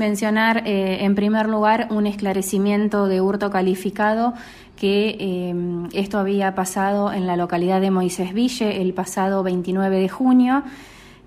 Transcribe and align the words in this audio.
mencionar 0.00 0.62
en 0.66 1.14
primer 1.14 1.48
lugar 1.48 1.86
un 1.90 2.06
esclarecimiento 2.06 3.06
de 3.06 3.20
hurto 3.20 3.50
calificado 3.50 4.34
que 4.76 5.54
esto 5.92 6.18
había 6.18 6.54
pasado 6.54 7.12
en 7.12 7.26
la 7.26 7.36
localidad 7.36 7.80
de 7.80 7.90
Moisés 7.90 8.32
Ville 8.32 8.80
el 8.80 8.94
pasado 8.94 9.42
29 9.42 10.00
de 10.00 10.08
junio. 10.08 10.64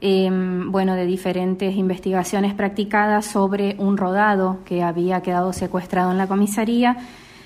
bueno, 0.01 0.95
de 0.95 1.05
diferentes 1.05 1.75
investigaciones 1.75 2.53
practicadas 2.53 3.25
sobre 3.25 3.75
un 3.77 3.95
rodado 3.95 4.57
que 4.65 4.83
había 4.83 5.21
quedado 5.21 5.53
secuestrado 5.53 6.11
en 6.11 6.17
la 6.17 6.27
comisaría 6.27 6.97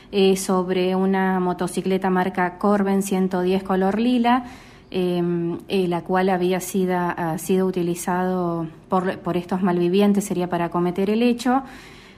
eh, 0.10 0.38
sobre 0.38 0.96
una 0.96 1.42
motocicleta 1.42 2.10
marca 2.10 2.58
Corben 2.58 3.04
110 3.04 3.62
color 3.64 4.00
lila, 4.00 4.46
eh, 4.90 5.88
la 5.88 6.02
cual 6.02 6.30
había 6.30 6.60
sido, 6.60 6.96
ha 6.98 7.38
sido 7.38 7.66
utilizado 7.68 8.68
por, 8.90 9.20
por, 9.20 9.36
estos 9.36 9.62
malvivientes, 9.62 10.24
sería 10.24 10.50
para 10.50 10.70
cometer 10.70 11.10
el 11.10 11.24
hecho. 11.24 11.64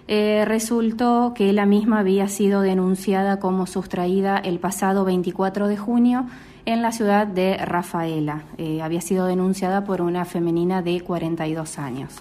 Eh, 0.08 0.44
resultó 0.46 1.34
que 1.36 1.54
la 1.54 1.66
misma 1.66 2.00
había 2.00 2.28
sido 2.28 2.62
denunciada 2.62 3.40
como 3.40 3.66
sustraída 3.68 4.38
el 4.38 4.60
pasado 4.60 5.06
24 5.06 5.68
de 5.68 5.78
junio 5.78 6.26
en 6.66 6.82
la 6.82 6.92
ciudad 6.92 7.26
de 7.28 7.58
Rafaela. 7.58 8.44
había 8.84 9.02
sido 9.02 9.26
denunciada 9.26 9.84
por 9.84 10.02
una 10.02 10.26
femenina 10.26 10.82
de 10.82 11.02
42 11.02 11.80
años. 11.80 12.14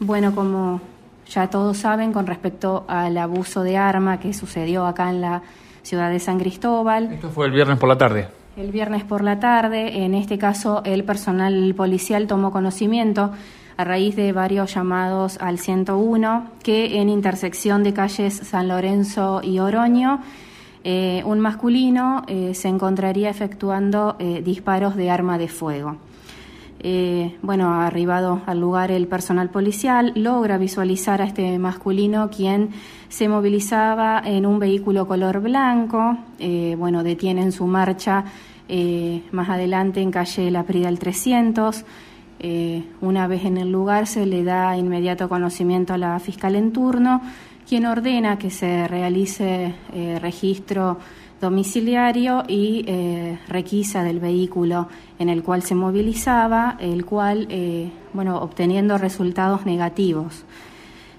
bueno, 0.00 0.34
como 0.34 0.80
ya 1.28 1.50
todos 1.50 1.78
saben 1.78 2.12
con 2.12 2.26
respecto 2.26 2.84
al 2.88 3.18
abuso 3.18 3.62
de 3.62 3.76
arma 3.76 4.20
que 4.20 4.32
sucedió 4.32 4.86
acá 4.86 5.10
en 5.10 5.20
la 5.20 5.42
ciudad 5.86 6.10
de 6.10 6.18
San 6.18 6.38
Cristóbal. 6.38 7.12
Esto 7.12 7.30
fue 7.30 7.46
el 7.46 7.52
viernes 7.52 7.78
por 7.78 7.88
la 7.88 7.96
tarde. 7.96 8.28
El 8.56 8.72
viernes 8.72 9.04
por 9.04 9.22
la 9.22 9.38
tarde, 9.38 10.04
en 10.04 10.14
este 10.14 10.36
caso 10.36 10.82
el 10.84 11.04
personal 11.04 11.74
policial 11.76 12.26
tomó 12.26 12.50
conocimiento 12.50 13.30
a 13.76 13.84
raíz 13.84 14.16
de 14.16 14.32
varios 14.32 14.74
llamados 14.74 15.38
al 15.40 15.58
101 15.58 16.46
que 16.62 17.00
en 17.00 17.08
intersección 17.08 17.84
de 17.84 17.92
calles 17.92 18.34
San 18.34 18.68
Lorenzo 18.68 19.42
y 19.44 19.58
Oroño 19.60 20.20
eh, 20.82 21.22
un 21.24 21.40
masculino 21.40 22.24
eh, 22.26 22.54
se 22.54 22.68
encontraría 22.68 23.28
efectuando 23.28 24.16
eh, 24.18 24.40
disparos 24.44 24.96
de 24.96 25.10
arma 25.10 25.36
de 25.36 25.48
fuego. 25.48 25.98
Eh, 26.88 27.36
bueno, 27.42 27.74
arribado 27.74 28.42
al 28.46 28.60
lugar 28.60 28.92
el 28.92 29.08
personal 29.08 29.50
policial 29.50 30.12
logra 30.14 30.56
visualizar 30.56 31.20
a 31.20 31.24
este 31.24 31.58
masculino 31.58 32.30
quien 32.30 32.70
se 33.08 33.28
movilizaba 33.28 34.22
en 34.24 34.46
un 34.46 34.60
vehículo 34.60 35.08
color 35.08 35.40
blanco, 35.40 36.16
eh, 36.38 36.76
bueno, 36.78 37.02
detiene 37.02 37.42
en 37.42 37.50
su 37.50 37.66
marcha 37.66 38.26
eh, 38.68 39.24
más 39.32 39.48
adelante 39.48 40.00
en 40.00 40.12
calle 40.12 40.48
La 40.52 40.62
Prida 40.62 40.88
el 40.88 41.00
300. 41.00 41.84
una 43.00 43.26
vez 43.26 43.44
en 43.44 43.56
el 43.56 43.72
lugar 43.72 44.06
se 44.06 44.24
le 44.24 44.44
da 44.44 44.76
inmediato 44.76 45.28
conocimiento 45.28 45.92
a 45.92 45.98
la 45.98 46.20
fiscal 46.20 46.54
en 46.54 46.72
turno, 46.72 47.20
quien 47.68 47.84
ordena 47.86 48.38
que 48.38 48.50
se 48.50 48.86
realice 48.86 49.74
registro 50.20 50.98
domiciliario 51.40 52.44
y 52.48 52.84
eh, 52.86 53.38
requisa 53.48 54.02
del 54.02 54.20
vehículo 54.20 54.88
en 55.18 55.28
el 55.28 55.42
cual 55.42 55.62
se 55.62 55.74
movilizaba, 55.74 56.76
el 56.80 57.04
cual, 57.04 57.46
eh, 57.50 57.90
bueno, 58.12 58.38
obteniendo 58.38 58.98
resultados 58.98 59.66
negativos. 59.66 60.44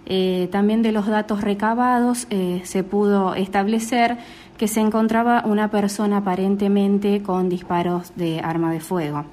Eh, 0.05 0.47
también 0.51 0.81
de 0.81 0.93
los 0.93 1.05
datos 1.07 1.41
recabados 1.41 2.27
se 2.63 2.83
pudo 2.83 3.35
establecer 3.35 4.17
que 4.57 4.69
se 4.69 4.79
encontraba 4.79 5.43
una 5.45 5.69
persona 5.69 6.17
aparentemente 6.17 7.21
con 7.21 7.49
disparos 7.49 8.13
de 8.15 8.39
arma 8.39 8.71
de 8.71 8.79
fuego. 8.79 9.25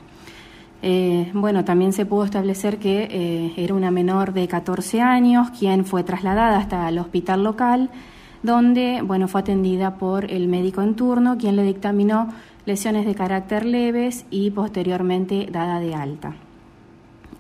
bueno, 1.32 1.64
también 1.64 1.92
se 1.92 2.04
pudo 2.04 2.24
establecer 2.24 2.78
que 2.78 3.54
era 3.56 3.72
una 3.72 3.92
menor 3.92 4.32
de 4.32 4.48
14 4.48 5.00
años 5.00 5.50
quien 5.56 5.84
fue 5.84 6.02
trasladada 6.02 6.58
hasta 6.58 6.88
el 6.88 6.98
hospital 6.98 7.44
local 7.44 7.90
donde 8.44 9.00
bueno, 9.02 9.26
fue 9.26 9.40
atendida 9.40 9.96
por 9.96 10.30
el 10.30 10.46
médico 10.48 10.82
en 10.82 10.94
turno, 10.94 11.38
quien 11.38 11.56
le 11.56 11.64
dictaminó 11.64 12.28
lesiones 12.66 13.06
de 13.06 13.14
carácter 13.14 13.64
leves 13.64 14.26
y 14.30 14.50
posteriormente 14.50 15.48
dada 15.50 15.80
de 15.80 15.94
alta. 15.94 16.34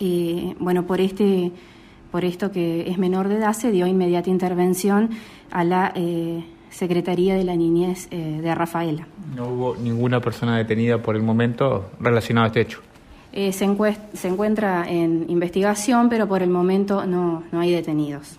Eh, 0.00 0.56
bueno, 0.58 0.84
por, 0.84 1.00
este, 1.00 1.52
por 2.10 2.24
esto 2.24 2.50
que 2.50 2.90
es 2.90 2.96
menor 2.96 3.28
de 3.28 3.36
edad 3.36 3.52
se 3.52 3.70
dio 3.70 3.86
inmediata 3.86 4.30
intervención 4.30 5.10
a 5.50 5.62
la 5.62 5.92
eh, 5.94 6.42
Secretaría 6.70 7.34
de 7.34 7.44
la 7.44 7.54
Niñez 7.54 8.08
eh, 8.10 8.40
de 8.42 8.54
Rafaela. 8.54 9.06
No 9.36 9.48
hubo 9.48 9.76
ninguna 9.76 10.20
persona 10.20 10.56
detenida 10.56 11.02
por 11.02 11.16
el 11.16 11.22
momento 11.22 11.90
relacionada 12.00 12.46
a 12.46 12.48
este 12.48 12.60
hecho. 12.62 12.80
Se, 13.30 13.52
se, 13.52 14.28
encuentra 14.28 14.88
en 14.88 15.26
investigación, 15.28 16.08
pero 16.08 16.28
por 16.28 16.42
el 16.42 16.50
momento 16.50 17.04
no, 17.04 17.42
no 17.50 17.60
hay 17.60 17.72
detenidos. 17.72 18.38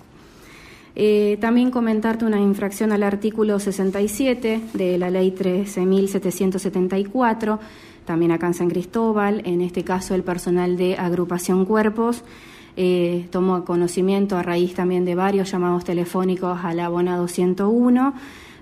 Eh, 0.95 1.38
también 1.41 1.72
comentarte 1.72 2.23
una 2.25 2.39
infracción 2.39 2.94
al 2.94 3.03
artículo 3.03 3.59
67 3.59 4.61
de 4.73 4.97
la 4.97 5.09
ley 5.09 5.31
13.774, 5.31 7.59
también 8.06 8.31
acá 8.31 8.47
en 8.47 8.53
San 8.53 8.69
Cristóbal, 8.69 9.41
en 9.45 9.59
este 9.61 9.83
caso 9.83 10.16
el 10.16 10.23
personal 10.23 10.78
de 10.78 10.95
agrupación 10.97 11.66
cuerpos. 11.66 12.23
Eh, 12.78 13.28
tomó 13.31 13.66
conocimiento 13.66 14.38
a 14.38 14.44
raíz 14.44 14.73
también 14.73 15.06
de 15.06 15.16
varios 15.16 15.50
llamados 15.51 15.85
telefónicos 15.85 16.59
a 16.63 16.73
la 16.73 16.85
Abonado 16.85 17.27
101, 17.27 18.13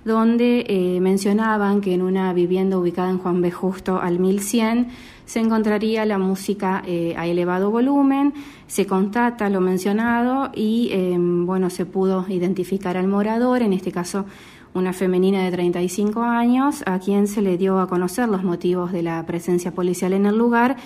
donde 0.04 0.64
eh, 0.68 1.00
mencionaban 1.00 1.80
que 1.80 1.94
en 1.94 2.02
una 2.02 2.32
vivienda 2.32 2.78
ubicada 2.78 3.10
en 3.10 3.18
Juan 3.18 3.40
B. 3.40 3.50
Justo 3.50 4.00
al 4.00 4.18
1100 4.18 4.88
se 5.24 5.40
encontraría 5.40 6.04
la 6.04 6.18
música 6.18 6.82
eh, 6.86 7.14
a 7.16 7.26
elevado 7.26 7.70
volumen, 7.70 8.34
se 8.66 8.86
constata 8.86 9.48
lo 9.48 9.60
mencionado 9.60 10.50
y 10.54 10.90
em, 10.92 11.46
bueno, 11.46 11.70
se 11.70 11.86
pudo 11.86 12.26
identificar 12.28 12.96
al 12.96 13.08
morador, 13.08 13.62
en 13.62 13.72
este 13.72 13.90
caso 13.90 14.26
una 14.74 14.92
femenina 14.92 15.42
de 15.42 15.50
35 15.50 16.22
años, 16.22 16.82
a 16.86 16.98
quien 16.98 17.26
se 17.26 17.40
le 17.40 17.56
dio 17.56 17.78
a 17.78 17.88
conocer 17.88 18.28
los 18.28 18.42
motivos 18.42 18.92
de 18.92 19.02
la 19.02 19.24
presencia 19.24 19.70
policial 19.70 20.12
en 20.12 20.26
el 20.26 20.36
lugar 20.36 20.76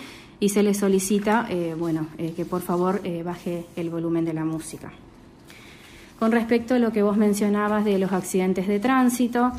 y 0.41 0.51
se 0.51 0.63
le 0.63 0.75
solicita 0.75 1.47
eh, 1.49 1.75
bueno, 1.77 2.07
eh, 2.19 2.33
que 2.37 2.45
por 2.45 2.61
favor 2.61 3.01
baje 3.25 3.65
el 3.77 3.91
volumen 3.91 4.25
de 4.25 4.35
la 4.35 4.45
música. 4.45 4.93
Con 6.19 6.33
respecto 6.33 6.75
a 6.75 6.79
lo 6.81 6.91
que 6.91 7.05
vos 7.05 7.17
mencionabas 7.17 7.85
de 7.85 7.97
los 7.97 8.11
accidentes 8.11 8.67
de 8.67 8.81
tránsito, 8.81 9.53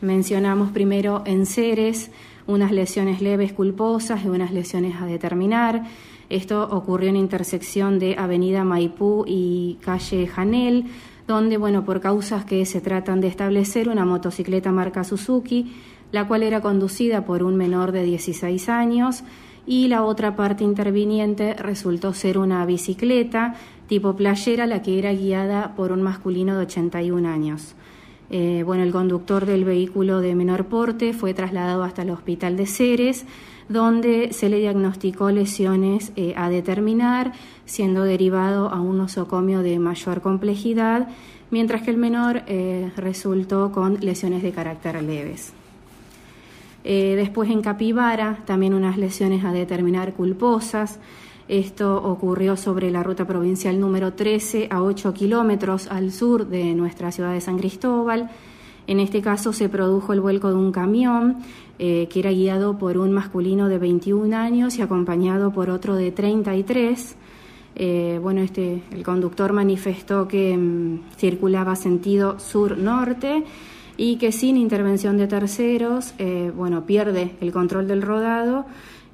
mencionamos 0.00 0.72
primero 0.72 1.22
en 1.26 1.46
Ceres, 1.46 2.10
unas 2.48 2.72
lesiones 2.72 3.22
leves 3.22 3.52
culposas 3.52 4.24
y 4.24 4.28
unas 4.28 4.50
lesiones 4.50 5.00
a 5.00 5.06
determinar. 5.06 5.84
Esto 6.28 6.68
ocurrió 6.68 7.08
en 7.10 7.16
intersección 7.16 8.00
de 8.00 8.16
Avenida 8.18 8.64
Maipú 8.64 9.24
y 9.24 9.78
calle 9.80 10.26
Janel, 10.26 10.86
donde, 11.28 11.56
bueno, 11.56 11.84
por 11.84 12.00
causas 12.00 12.44
que 12.44 12.66
se 12.66 12.80
tratan 12.80 13.20
de 13.20 13.28
establecer, 13.28 13.88
una 13.88 14.04
motocicleta 14.04 14.72
marca 14.72 15.04
Suzuki, 15.04 15.72
la 16.10 16.26
cual 16.26 16.42
era 16.42 16.60
conducida 16.60 17.24
por 17.24 17.44
un 17.44 17.54
menor 17.56 17.92
de 17.92 18.02
16 18.02 18.68
años, 18.68 19.22
y 19.64 19.86
la 19.86 20.02
otra 20.02 20.34
parte 20.34 20.64
interviniente 20.64 21.54
resultó 21.54 22.12
ser 22.12 22.38
una 22.38 22.66
bicicleta 22.66 23.54
tipo 23.92 24.16
playera, 24.16 24.66
la 24.66 24.80
que 24.80 24.98
era 24.98 25.12
guiada 25.12 25.74
por 25.76 25.92
un 25.92 26.00
masculino 26.00 26.56
de 26.56 26.62
81 26.62 27.28
años. 27.28 27.74
Eh, 28.30 28.62
bueno, 28.64 28.84
el 28.84 28.90
conductor 28.90 29.44
del 29.44 29.66
vehículo 29.66 30.22
de 30.22 30.34
menor 30.34 30.64
porte 30.64 31.12
fue 31.12 31.34
trasladado 31.34 31.82
hasta 31.82 32.00
el 32.00 32.08
hospital 32.08 32.56
de 32.56 32.64
Ceres, 32.64 33.26
donde 33.68 34.32
se 34.32 34.48
le 34.48 34.60
diagnosticó 34.60 35.30
lesiones 35.30 36.10
eh, 36.16 36.32
a 36.38 36.48
determinar, 36.48 37.32
siendo 37.66 38.04
derivado 38.04 38.70
a 38.70 38.80
un 38.80 38.96
nosocomio 38.96 39.60
de 39.60 39.78
mayor 39.78 40.22
complejidad, 40.22 41.08
mientras 41.50 41.82
que 41.82 41.90
el 41.90 41.98
menor 41.98 42.44
eh, 42.46 42.90
resultó 42.96 43.72
con 43.72 44.00
lesiones 44.00 44.42
de 44.42 44.52
carácter 44.52 45.02
leves. 45.02 45.52
después 46.82 47.50
en 47.50 47.60
Capibara, 47.60 48.38
también 48.46 48.72
unas 48.72 48.96
lesiones 48.96 49.44
a 49.44 49.52
determinar 49.52 50.14
culposas. 50.14 50.98
Esto 51.48 51.96
ocurrió 51.96 52.56
sobre 52.56 52.90
la 52.90 53.02
ruta 53.02 53.26
provincial 53.26 53.78
número 53.80 54.12
13 54.12 54.68
a 54.70 54.82
8 54.82 55.12
kilómetros 55.12 55.88
al 55.88 56.12
sur 56.12 56.46
de 56.46 56.74
nuestra 56.74 57.10
ciudad 57.10 57.32
de 57.32 57.40
San 57.40 57.58
Cristóbal. 57.58 58.30
En 58.86 59.00
este 59.00 59.22
caso 59.22 59.52
se 59.52 59.68
produjo 59.68 60.12
el 60.12 60.20
vuelco 60.20 60.48
de 60.48 60.54
un 60.54 60.72
camión 60.72 61.38
eh, 61.78 62.08
que 62.10 62.20
era 62.20 62.30
guiado 62.30 62.78
por 62.78 62.96
un 62.96 63.12
masculino 63.12 63.68
de 63.68 63.78
21 63.78 64.36
años 64.36 64.78
y 64.78 64.82
acompañado 64.82 65.52
por 65.52 65.68
otro 65.70 65.96
de 65.96 66.12
33. 66.12 67.16
Eh, 67.74 68.20
bueno, 68.22 68.40
este, 68.40 68.82
el 68.92 69.02
conductor 69.02 69.52
manifestó 69.52 70.28
que 70.28 70.56
mm, 70.56 71.16
circulaba 71.16 71.74
sentido 71.74 72.38
sur-norte 72.38 73.44
y 73.96 74.16
que 74.16 74.32
sin 74.32 74.56
intervención 74.56 75.16
de 75.16 75.26
terceros, 75.26 76.14
eh, 76.18 76.52
bueno, 76.54 76.86
pierde 76.86 77.36
el 77.40 77.52
control 77.52 77.88
del 77.88 78.02
rodado 78.02 78.66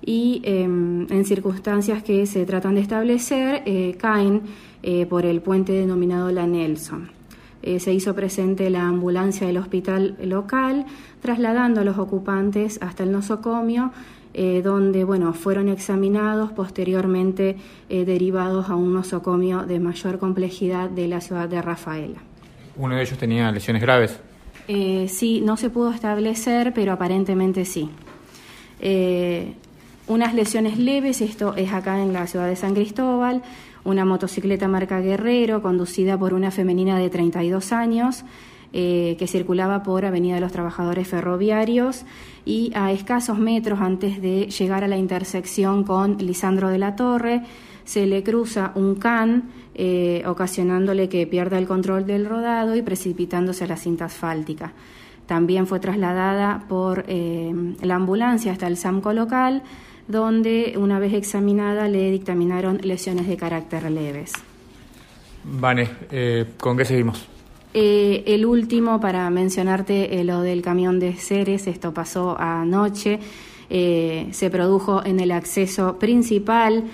y 0.04 0.40
em, 0.44 1.06
en 1.10 1.24
circunstancias 1.24 2.02
que 2.02 2.26
se 2.26 2.46
tratan 2.46 2.74
de 2.76 2.80
establecer 2.80 3.62
eh, 3.66 3.96
caen 3.98 4.42
eh, 4.82 5.06
por 5.06 5.26
el 5.26 5.40
puente 5.40 5.72
denominado 5.72 6.30
La 6.30 6.46
Nelson. 6.46 7.18
Eh, 7.60 7.80
se 7.80 7.92
hizo 7.92 8.14
presente 8.14 8.70
la 8.70 8.86
ambulancia 8.86 9.46
del 9.46 9.56
hospital 9.58 10.16
local, 10.22 10.86
trasladando 11.20 11.80
a 11.80 11.84
los 11.84 11.98
ocupantes 11.98 12.78
hasta 12.80 13.02
el 13.02 13.10
nosocomio 13.10 13.92
eh, 14.32 14.62
donde 14.62 15.02
bueno, 15.02 15.32
fueron 15.32 15.68
examinados, 15.68 16.52
posteriormente 16.52 17.56
eh, 17.88 18.04
derivados 18.04 18.70
a 18.70 18.76
un 18.76 18.94
nosocomio 18.94 19.64
de 19.64 19.80
mayor 19.80 20.18
complejidad 20.18 20.88
de 20.88 21.08
la 21.08 21.20
ciudad 21.20 21.48
de 21.48 21.60
Rafaela. 21.60 22.20
¿Uno 22.76 22.94
de 22.94 23.02
ellos 23.02 23.18
tenía 23.18 23.50
lesiones 23.50 23.82
graves? 23.82 24.20
sí, 25.08 25.40
no 25.42 25.56
se 25.56 25.70
pudo 25.70 25.90
establecer, 25.90 26.74
pero 26.74 26.92
aparentemente 26.92 27.64
sí. 27.64 27.88
Unas 30.08 30.34
lesiones 30.34 30.78
leves, 30.78 31.20
esto 31.20 31.54
es 31.56 31.72
acá 31.72 32.02
en 32.02 32.12
la 32.12 32.26
ciudad 32.26 32.48
de 32.48 32.56
San 32.56 32.74
Cristóbal, 32.74 33.42
una 33.84 34.04
motocicleta 34.04 34.68
marca 34.68 35.00
Guerrero 35.00 35.62
conducida 35.62 36.18
por 36.18 36.34
una 36.34 36.50
femenina 36.50 36.98
de 36.98 37.10
32 37.10 37.72
años. 37.72 38.24
Eh, 38.70 39.16
que 39.18 39.26
circulaba 39.26 39.82
por 39.82 40.04
Avenida 40.04 40.34
de 40.34 40.42
los 40.42 40.52
Trabajadores 40.52 41.08
Ferroviarios 41.08 42.04
y 42.44 42.70
a 42.74 42.92
escasos 42.92 43.38
metros 43.38 43.80
antes 43.80 44.20
de 44.20 44.50
llegar 44.50 44.84
a 44.84 44.88
la 44.88 44.98
intersección 44.98 45.84
con 45.84 46.18
Lisandro 46.18 46.68
de 46.68 46.76
la 46.76 46.94
Torre 46.94 47.44
se 47.86 48.06
le 48.06 48.22
cruza 48.22 48.72
un 48.74 48.96
can 48.96 49.44
eh, 49.74 50.22
ocasionándole 50.26 51.08
que 51.08 51.26
pierda 51.26 51.56
el 51.56 51.66
control 51.66 52.04
del 52.04 52.26
rodado 52.26 52.76
y 52.76 52.82
precipitándose 52.82 53.64
a 53.64 53.68
la 53.68 53.78
cinta 53.78 54.04
asfáltica. 54.04 54.74
También 55.24 55.66
fue 55.66 55.80
trasladada 55.80 56.66
por 56.68 57.06
eh, 57.08 57.50
la 57.80 57.94
ambulancia 57.94 58.52
hasta 58.52 58.66
el 58.66 58.76
SAMCO 58.76 59.14
local 59.14 59.62
donde 60.08 60.74
una 60.76 60.98
vez 60.98 61.12
examinada 61.12 61.86
le 61.86 62.10
dictaminaron 62.10 62.78
lesiones 62.82 63.28
de 63.28 63.36
carácter 63.36 63.90
leves. 63.90 64.32
Vane, 65.44 65.88
eh, 66.10 66.46
¿con 66.58 66.76
qué 66.76 66.84
seguimos? 66.84 67.26
Eh, 67.74 68.24
el 68.26 68.46
último, 68.46 69.00
para 69.00 69.28
mencionarte 69.30 70.18
eh, 70.18 70.24
lo 70.24 70.40
del 70.40 70.62
camión 70.62 70.98
de 70.98 71.12
Ceres, 71.12 71.66
esto 71.66 71.92
pasó 71.92 72.36
anoche, 72.38 73.20
se 73.68 74.50
produjo 74.50 75.04
en 75.04 75.20
el 75.20 75.30
acceso 75.30 75.98
principal, 75.98 76.84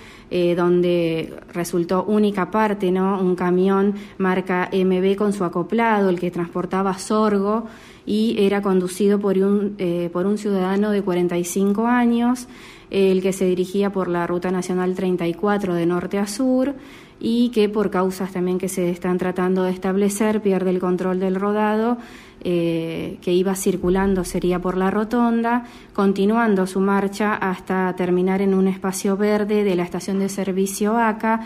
donde 0.57 1.33
resultó 1.53 2.05
única 2.05 2.51
parte, 2.51 2.91
¿no? 2.91 3.21
Un 3.21 3.37
camión 3.37 3.95
marca 4.19 4.69
MB 4.73 5.17
con 5.17 5.33
su 5.33 5.45
acoplado, 5.45 6.11
el 6.11 6.19
que 6.19 6.31
transportaba 6.31 6.99
sorgo 6.99 7.67
y 8.05 8.37
era 8.39 8.61
conducido 8.61 9.21
por 9.21 9.39
un, 9.39 9.77
por 10.13 10.27
un 10.27 10.37
ciudadano 10.37 10.91
de 10.91 11.03
45 11.03 11.87
años 11.87 12.49
el 12.91 13.23
que 13.23 13.33
se 13.33 13.47
dirigía 13.47 13.91
por 13.91 14.09
la 14.09 14.27
Ruta 14.27 14.51
Nacional 14.51 14.95
34 14.95 15.75
de 15.75 15.87
norte 15.87 16.19
a 16.19 16.27
sur 16.27 16.75
y 17.19 17.51
que 17.51 17.69
por 17.69 17.91
causas 17.91 18.33
también 18.33 18.59
que 18.59 18.69
se 18.69 18.91
están 18.91 19.19
tratando 19.19 19.63
de 19.63 19.71
establecer 19.71 20.43
pierde 20.43 20.71
el 20.71 20.79
control 20.79 21.21
del 21.21 21.35
rodado 21.35 21.99
eh, 22.47 23.19
que 23.23 23.33
iba 23.33 23.55
circulando 23.55 24.23
sería 24.23 24.61
por 24.61 24.77
la 24.77 24.91
rotonda, 24.91 25.65
continuando 25.95 26.67
su 26.67 26.79
marcha 26.79 27.35
hasta 27.35 27.97
terminar 27.97 28.43
en 28.43 28.53
un 28.53 28.69
espacio 28.69 29.17
verde 29.17 29.65
de 29.65 29.75
la 29.75 29.83
estación 29.83 30.19
de 30.19 30.24
servicio 30.29 30.97
ACA, 30.99 31.41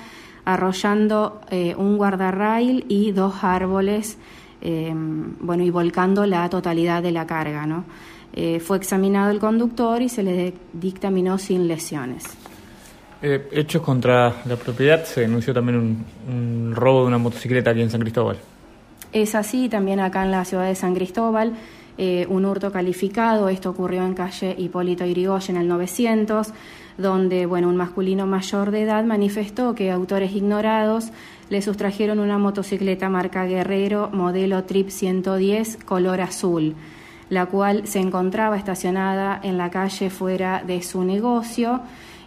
arrollando 0.44 1.40
eh, 1.50 1.74
un 1.76 1.96
guardarrail 1.96 2.84
y 2.88 3.12
dos 3.12 3.42
árboles, 3.42 4.18
eh, 4.60 4.92
bueno, 4.94 5.62
y 5.62 5.70
volcando 5.70 6.26
la 6.26 6.48
totalidad 6.48 7.02
de 7.02 7.12
la 7.12 7.26
carga, 7.26 7.66
¿no? 7.66 7.84
Eh, 8.32 8.60
fue 8.60 8.76
examinado 8.76 9.30
el 9.30 9.38
conductor 9.38 10.00
y 10.02 10.08
se 10.08 10.22
le 10.22 10.54
dictaminó 10.72 11.38
sin 11.38 11.66
lesiones. 11.66 12.24
Eh, 13.20 13.48
hechos 13.50 13.82
contra 13.82 14.42
la 14.44 14.56
propiedad, 14.56 15.04
se 15.04 15.22
denunció 15.22 15.52
también 15.52 16.04
un, 16.28 16.72
robo 16.74 17.00
de 17.00 17.06
una 17.08 17.18
motocicleta 17.18 17.70
aquí 17.70 17.82
en 17.82 17.90
San 17.90 18.00
Cristóbal. 18.00 18.36
Es 19.12 19.34
así, 19.34 19.68
también 19.68 19.98
acá 19.98 20.22
en 20.24 20.30
la 20.30 20.44
ciudad 20.44 20.66
de 20.66 20.76
San 20.76 20.94
Cristóbal, 20.94 21.54
eh, 21.96 22.26
un 22.28 22.44
hurto 22.44 22.70
calificado, 22.70 23.48
esto 23.48 23.70
ocurrió 23.70 24.04
en 24.04 24.14
calle 24.14 24.54
Hipólito 24.56 25.04
Irigoyen 25.04 25.56
en 25.56 25.62
el 25.62 25.68
900, 25.68 26.52
donde 26.98 27.46
bueno, 27.46 27.68
un 27.68 27.76
masculino 27.76 28.26
mayor 28.26 28.70
de 28.70 28.82
edad 28.82 29.04
manifestó 29.04 29.74
que 29.74 29.90
autores 29.90 30.32
ignorados 30.32 31.10
le 31.48 31.62
sustrajeron 31.62 32.18
una 32.18 32.36
motocicleta 32.36 33.08
marca 33.08 33.46
Guerrero, 33.46 34.10
modelo 34.12 34.64
Trip 34.64 34.90
110, 34.90 35.78
color 35.84 36.20
azul 36.20 36.74
la 37.30 37.46
cual 37.46 37.86
se 37.86 38.00
encontraba 38.00 38.56
estacionada 38.56 39.38
en 39.42 39.58
la 39.58 39.70
calle 39.70 40.10
fuera 40.10 40.62
de 40.66 40.82
su 40.82 41.04
negocio 41.04 41.80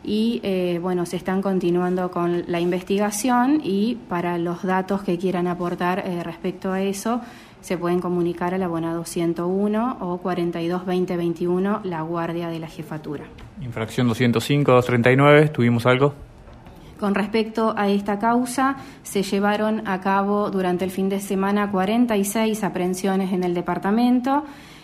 y 0.03 0.39
eh, 0.44 0.79
bueno, 0.81 1.06
se 1.06 1.17
están 1.17 1.41
continuando 1.41 2.09
con 2.09 2.44
la 2.47 2.59
investigación 2.59 3.62
y 3.63 3.95
para 4.09 4.38
los 4.38 4.63
datos 4.63 5.03
que 5.03 5.17
quieran 5.17 5.47
aportar 5.47 6.00
eh, 6.00 6.24
respecto 6.24 6.71
a 6.71 6.81
eso 6.81 7.21
se 7.62 7.77
pueden 7.77 8.00
comunicar 8.00 8.56
al 8.56 8.63
abonado 8.63 9.06
101 9.06 9.97
o 10.00 10.17
42 10.17 10.85
2021 10.85 11.81
la 11.83 12.01
guardia 12.01 12.50
de 12.50 12.59
la 12.59 12.67
jefatura. 12.67 13.25
Infracción 13.62 14.08
205 14.08 14.72
239, 14.72 15.50
¿tuvimos 15.50 15.86
algo? 15.86 16.13
Con 17.00 17.16
respecto 17.16 17.74
a 17.78 17.90
esta 17.90 18.19
causa, 18.19 18.75
se 19.02 19.24
llevaron 19.24 19.88
a 19.88 20.02
cabo 20.02 20.52
durante 20.52 20.86
el 20.86 20.92
fin 20.92 21.10
de 21.10 21.19
semana 21.19 21.72
46 21.72 22.63
aprehensiones 22.63 23.34
en 23.34 23.44
el 23.44 23.54
departamento 23.54 24.44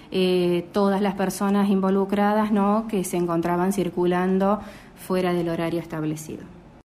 eh, 0.09 0.65
todas 0.71 1.01
las 1.01 1.15
personas 1.15 1.69
involucradas 1.69 2.51
¿no? 2.51 2.87
que 2.87 3.03
se 3.03 3.17
encontraban 3.17 3.73
circulando 3.73 4.61
fuera 4.95 5.33
del 5.33 5.49
horario 5.49 5.79
establecido. 5.79 6.56